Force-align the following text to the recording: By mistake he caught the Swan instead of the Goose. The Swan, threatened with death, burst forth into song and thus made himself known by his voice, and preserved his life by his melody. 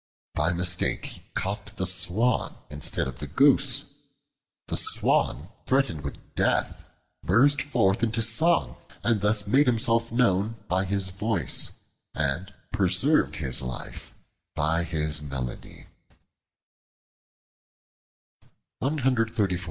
By 0.33 0.51
mistake 0.51 1.05
he 1.05 1.21
caught 1.35 1.77
the 1.77 1.85
Swan 1.85 2.57
instead 2.71 3.07
of 3.07 3.19
the 3.19 3.27
Goose. 3.27 3.85
The 4.67 4.75
Swan, 4.75 5.49
threatened 5.67 6.01
with 6.03 6.33
death, 6.33 6.83
burst 7.23 7.61
forth 7.61 8.01
into 8.01 8.23
song 8.23 8.77
and 9.03 9.21
thus 9.21 9.45
made 9.45 9.67
himself 9.67 10.11
known 10.11 10.55
by 10.67 10.85
his 10.85 11.09
voice, 11.09 11.83
and 12.15 12.51
preserved 12.73 13.35
his 13.35 13.61
life 13.61 14.15
by 14.55 14.85
his 14.85 15.21
melody. 15.21 15.85